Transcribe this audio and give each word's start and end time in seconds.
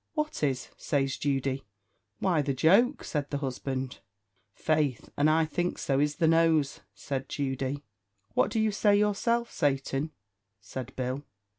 "What 0.15 0.41
is?" 0.41 0.69
says 0.77 1.15
Judy. 1.15 1.63
"Why, 2.17 2.41
the 2.41 2.55
joke," 2.55 3.03
said 3.03 3.29
the 3.29 3.37
husband. 3.37 3.99
"Faith, 4.55 5.09
and 5.15 5.29
I 5.29 5.45
think 5.45 5.77
so 5.77 5.99
is 5.99 6.15
the 6.15 6.27
nose," 6.27 6.79
said 6.95 7.29
Judy. 7.29 7.83
"What 8.33 8.49
do 8.49 8.59
you 8.59 8.71
say 8.71 8.97
yourself, 8.97 9.51
Satan?" 9.51 10.09
said 10.59 10.91
Bill. 10.95 11.21